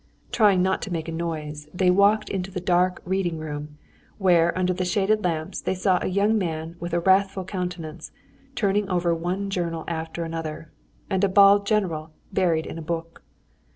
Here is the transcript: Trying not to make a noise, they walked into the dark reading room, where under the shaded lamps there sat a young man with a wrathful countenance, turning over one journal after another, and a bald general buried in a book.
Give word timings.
Trying 0.31 0.63
not 0.63 0.81
to 0.81 0.91
make 0.91 1.07
a 1.07 1.11
noise, 1.11 1.67
they 1.75 1.91
walked 1.91 2.27
into 2.31 2.49
the 2.49 2.59
dark 2.59 3.03
reading 3.05 3.37
room, 3.37 3.77
where 4.17 4.51
under 4.57 4.73
the 4.73 4.83
shaded 4.83 5.23
lamps 5.23 5.61
there 5.61 5.75
sat 5.75 6.03
a 6.03 6.07
young 6.09 6.39
man 6.39 6.75
with 6.79 6.91
a 6.95 6.99
wrathful 6.99 7.45
countenance, 7.45 8.11
turning 8.55 8.89
over 8.89 9.13
one 9.13 9.51
journal 9.51 9.83
after 9.87 10.23
another, 10.23 10.71
and 11.07 11.23
a 11.23 11.29
bald 11.29 11.67
general 11.67 12.09
buried 12.33 12.65
in 12.65 12.79
a 12.79 12.81
book. 12.81 13.21